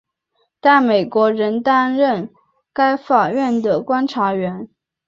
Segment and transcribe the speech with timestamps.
[0.59, 2.31] 但美国仍担任
[2.73, 4.67] 该法院的观察员。